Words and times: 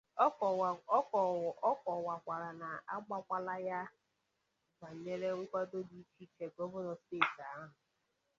Ọ 1.67 1.73
kọwakwara 1.93 2.49
na 2.61 2.69
a 2.93 2.95
gwakwala 3.05 3.55
ya 3.67 3.79
banyere 4.79 5.27
nkwàdo 5.39 5.77
dị 5.89 5.97
icheiche 6.03 6.45
Gọvanọ 6.55 6.93
steeti 7.01 7.41
ahụ 7.51 7.65